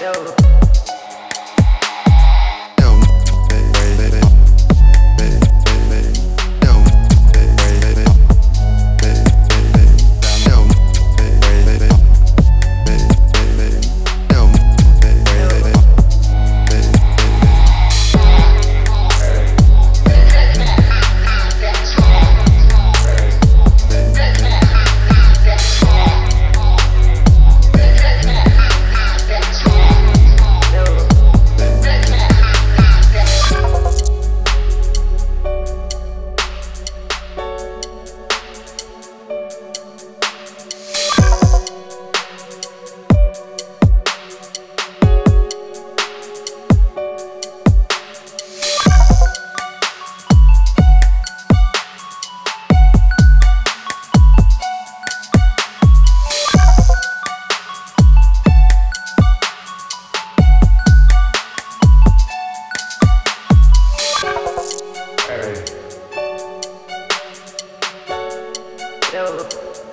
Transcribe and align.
Eu. 0.00 0.59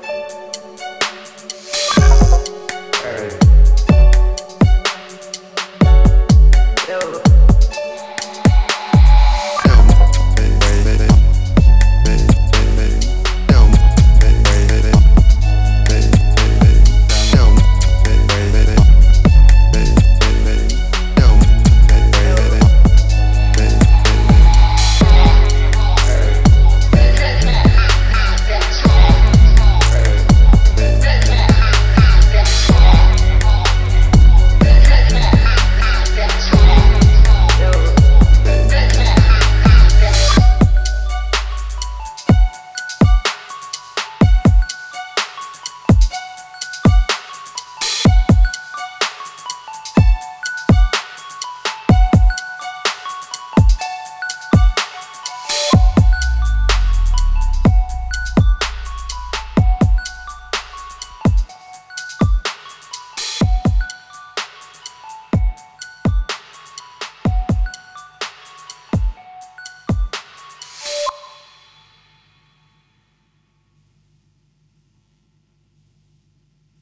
Hey. 0.04 0.30
Yo. 6.88 7.37